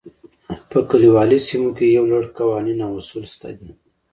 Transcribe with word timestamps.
په 0.71 0.77
کلیوالي 0.89 1.39
سیمو 1.47 1.69
کې 1.77 1.85
یو 1.97 2.05
لړ 2.11 2.23
قوانین 2.37 2.79
او 2.85 2.91
اصول 2.99 3.23
شته 3.33 3.49
دي. 3.59 3.69